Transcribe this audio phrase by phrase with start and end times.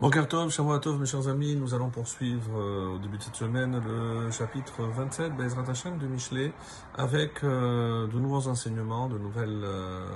[0.00, 3.78] Bon Tov, Shavuot mes chers amis, nous allons poursuivre euh, au début de cette semaine
[3.86, 6.54] le chapitre 27, Bezrat Hashem de Michelet,
[6.96, 10.06] avec euh, de nouveaux enseignements, de nouvelles euh,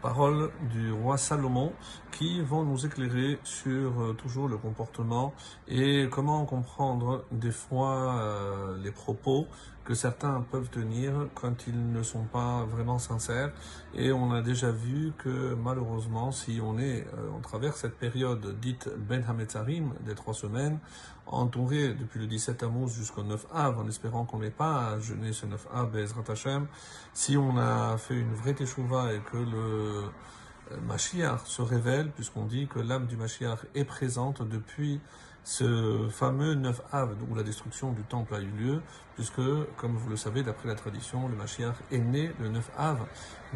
[0.00, 1.72] paroles du roi Salomon
[2.12, 5.34] qui vont nous éclairer sur toujours le comportement
[5.66, 9.48] et comment comprendre des fois les propos
[9.84, 13.52] que certains peuvent tenir quand ils ne sont pas vraiment sincères.
[13.94, 17.06] Et on a déjà vu que malheureusement, si on est,
[17.36, 20.78] on traverse cette période dite Ben Hametzarim des trois semaines,
[21.26, 25.32] entouré depuis le 17 Amos jusqu'au 9 Av, en espérant qu'on n'ait pas à jeûner
[25.32, 26.66] ce 9 Av, Bezrat Hashem,
[27.14, 30.04] si on a fait une vraie teshuva et que le
[30.86, 35.00] Mashiach se révèle, puisqu'on dit que l'âme du Mashiach est présente depuis
[35.44, 38.82] ce fameux 9 Av, où la destruction du temple a eu lieu,
[39.14, 39.40] puisque,
[39.76, 42.98] comme vous le savez, d'après la tradition, le Mashiach est né le 9 Av.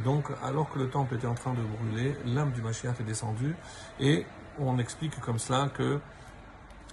[0.05, 3.55] Donc, alors que le temple était en train de brûler, l'âme du Mashiach est descendue,
[4.01, 4.27] et
[4.59, 6.01] on explique comme cela que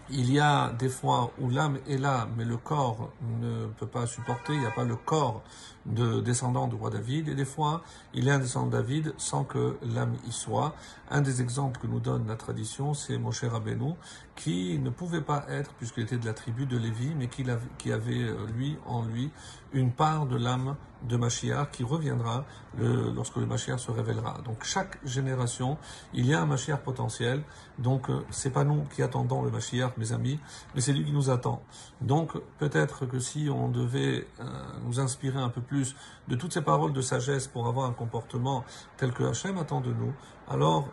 [0.10, 4.06] il y a des fois où l'âme est là, mais le corps ne peut pas
[4.06, 5.44] supporter, il n'y a pas le corps
[5.86, 7.82] de descendant du roi David, et des fois,
[8.14, 10.76] il y a un descendant de David sans que l'âme y soit.
[11.10, 13.94] Un des exemples que nous donne la tradition, c'est Moshe Rabbeinu,
[14.36, 18.24] qui ne pouvait pas être, puisqu'il était de la tribu de Lévi, mais qui avait,
[18.24, 19.32] euh, lui, en lui,
[19.74, 20.76] une part de l'âme
[21.08, 22.46] de Mashiach qui reviendra
[22.78, 24.40] le, lorsque le Mashiach se révélera.
[24.46, 25.78] Donc chaque génération,
[26.14, 27.44] il y a un Mashiach potentiel.
[27.78, 30.40] Donc euh, c'est pas nous qui attendons le Mashiach, mes amis,
[30.74, 31.62] mais c'est lui qui nous attend.
[32.02, 34.44] Donc peut-être que si on devait euh,
[34.86, 35.96] nous inspirer un peu plus
[36.28, 38.64] de toutes ces paroles de sagesse pour avoir un comportement
[38.98, 40.14] tel que Hachem attend de nous,
[40.48, 40.88] alors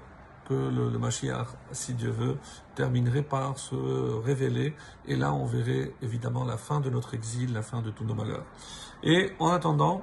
[0.55, 2.37] le, le Mashiach, si Dieu veut,
[2.75, 4.75] terminerait par se révéler.
[5.07, 8.15] Et là, on verrait évidemment la fin de notre exil, la fin de tous nos
[8.15, 8.45] malheurs.
[9.03, 10.03] Et en attendant,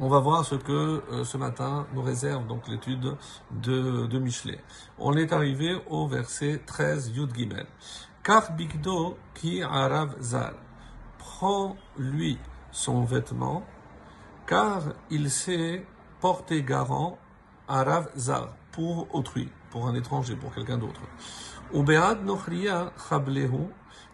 [0.00, 3.16] on va voir ce que euh, ce matin nous réserve donc l'étude
[3.50, 4.60] de, de Michelet.
[4.98, 7.66] On est arrivé au verset 13 Yud Gimel.
[8.22, 10.54] Car Bigdo qui arav zal
[11.18, 12.38] prend lui
[12.70, 13.64] son vêtement,
[14.46, 15.84] car il s'est
[16.20, 17.18] porté garant
[17.66, 21.00] arav zal pour autrui, pour un étranger, pour quelqu'un d'autre.
[21.74, 23.66] Ubead nochria chablehu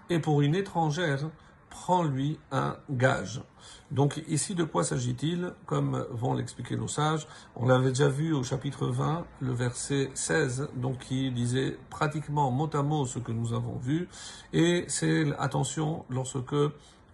[0.08, 1.28] et pour une étrangère
[1.68, 3.42] prend-lui un gage.
[3.90, 5.52] Donc ici, de quoi s'agit-il?
[5.66, 7.26] Comme vont l'expliquer nos sages,
[7.56, 12.70] on l'avait déjà vu au chapitre 20, le verset 16, donc qui disait pratiquement mot
[12.72, 14.08] à mot ce que nous avons vu.
[14.54, 16.56] Et c'est, attention, lorsque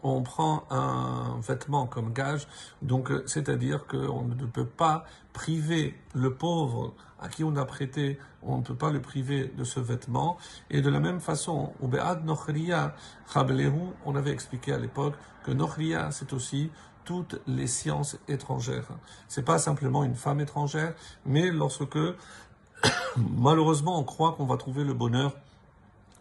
[0.02, 2.46] on prend un vêtement comme gage,
[2.82, 8.58] donc c'est-à-dire qu'on ne peut pas priver le pauvre à qui on a prêté, on
[8.58, 10.38] ne peut pas le priver de ce vêtement.
[10.70, 11.92] Et de la même façon, on
[14.16, 16.70] avait expliqué à l'époque que Nochria, c'est aussi
[17.04, 18.88] toutes les sciences étrangères.
[19.28, 20.94] C'est pas simplement une femme étrangère,
[21.26, 21.98] mais lorsque
[23.16, 25.34] malheureusement on croit qu'on va trouver le bonheur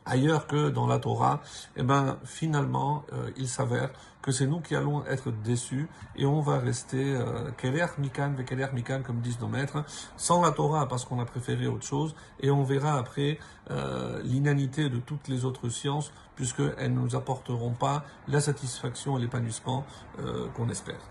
[0.10, 1.42] ailleurs que dans la Torah,
[1.78, 5.88] eh ben finalement, euh, il s'avère que c'est nous qui allons être déçus
[6.18, 9.86] et on va rester euh, keler mikan keler mikan comme disent nos maîtres,
[10.18, 13.40] sans la Torah parce qu'on a préféré autre chose et on verra après
[13.72, 19.22] euh, l'inanité de toutes les autres sciences puisqu'elles ne nous apporteront pas la satisfaction et
[19.22, 19.86] l'épanouissement
[20.56, 21.02] qu'on espère.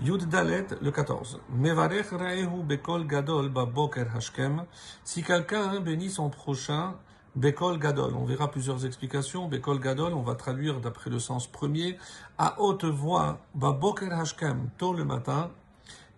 [0.00, 1.38] Yud Dalet, le 14.
[1.50, 4.64] Mevarech raehu bekol gadol baboker hashkem.
[5.04, 6.94] Si quelqu'un bénit son prochain
[7.34, 9.48] Bekol Gadol, on verra plusieurs explications.
[9.48, 11.96] Bekol Gadol, on va traduire d'après le sens premier,
[12.36, 15.50] à haute voix, Baboker Hashkem, tôt le matin,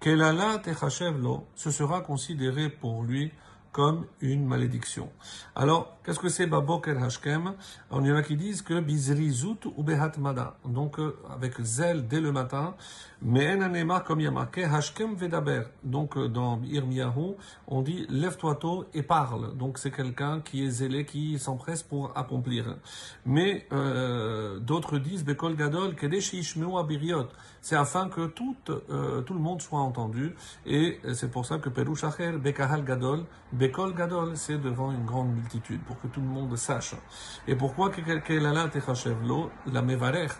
[0.00, 3.32] Kelala Techashevlo, ce sera considéré pour lui
[3.74, 5.10] comme une malédiction.
[5.56, 7.54] Alors, qu'est-ce que c'est Baboker Hashkem?
[7.90, 12.20] Il y en a qui disent que Bizrizut ou Behatmada, donc euh, avec zèle dès
[12.20, 12.76] le matin,
[13.20, 17.34] mais Enanema comme il y Hashkem Vedaber, donc euh, dans Irmiyahu,
[17.66, 19.56] on dit lève-toi tôt et parle.
[19.56, 22.76] Donc c'est quelqu'un qui est zélé, qui s'empresse pour accomplir.
[23.26, 25.96] Mais euh, d'autres disent Bekol Gadol
[26.78, 27.26] Abiriot,
[27.60, 30.36] c'est afin que tout, tout le monde soit entendu,
[30.66, 33.24] et c'est pour ça que Perush Acher Bekahal Gadol,
[33.64, 36.94] Bekol Gadol, c'est devant une grande multitude, pour que tout le monde sache.
[37.48, 37.90] Et pourquoi
[39.72, 40.32] la mevarech,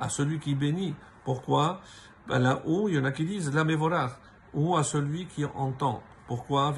[0.00, 1.82] à celui qui bénit Pourquoi?
[2.26, 4.12] Ben Là-haut, il y en a qui disent la mevorach,
[4.54, 6.02] ou à celui qui entend.
[6.30, 6.72] Pourquoi?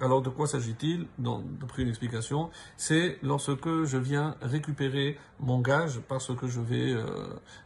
[0.00, 1.08] Alors de quoi s'agit-il?
[1.18, 7.04] D'après une explication, c'est lorsque je viens récupérer mon gage parce que je vais euh,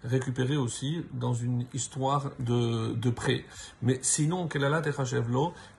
[0.03, 3.45] récupérer aussi dans une histoire de, prêt.
[3.83, 4.49] Mais sinon,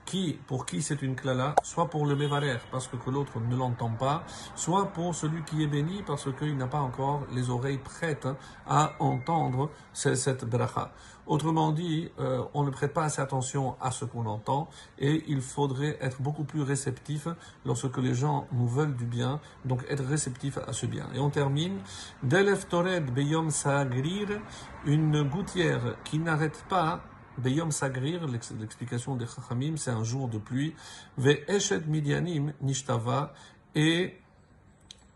[0.06, 3.92] qui, pour qui c'est une klala, soit pour le mevarer, parce que, l'autre ne l'entend
[3.92, 4.24] pas,
[4.56, 8.28] soit pour celui qui est béni, parce qu'il n'a pas encore les oreilles prêtes
[8.68, 10.92] à entendre cette bracha.
[11.28, 14.70] Autrement dit, euh, on ne prête pas assez attention à ce qu'on entend
[15.00, 17.28] et il faudrait être beaucoup plus réceptif
[17.66, 21.08] lorsque les gens nous veulent du bien, donc être réceptif à ce bien.
[21.16, 21.80] Et on termine,
[22.22, 22.68] Delef
[23.12, 24.40] Beyom Sagrir,
[24.86, 27.02] une gouttière qui n'arrête pas
[27.38, 30.74] Beyom Sagrir, l'explication des Chachamim, c'est un jour de pluie.
[31.18, 33.34] Ve Eshet Midianim Nishtava,
[33.76, 34.18] et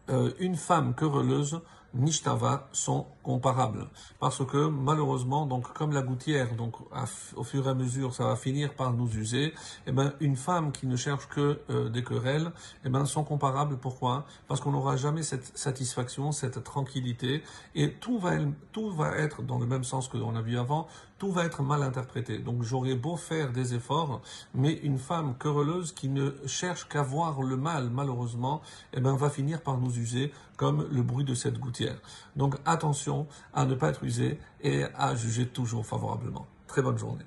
[0.10, 1.62] euh, une femme querelleuse
[1.94, 3.88] Nishtava sont comparables.
[4.20, 6.76] Parce que malheureusement, donc comme la gouttière, donc
[7.36, 9.54] au fur et à mesure, ça va finir par nous user.
[9.88, 12.52] Eh ben une femme qui ne cherche que euh, des querelles,
[12.86, 13.78] eh ben sont comparables.
[13.78, 14.26] Pourquoi?
[14.48, 17.44] Parce qu'on n'aura jamais cette satisfaction, cette tranquillité,
[17.76, 18.32] et tout va
[18.72, 20.88] tout va être dans le même sens que l'on a vu avant.
[21.18, 22.40] Tout va être mal interprété.
[22.40, 24.22] Donc j'aurais beau faire des efforts,
[24.54, 28.62] mais une femme querelleuse qui ne cherche qu'à voir le mal, malheureusement,
[28.94, 31.79] eh ben va finir par nous user comme le bruit de cette gouttière.
[32.36, 36.48] Donc attention à ne pas être usé et à juger toujours favorablement.
[36.68, 37.26] Très bonne journée.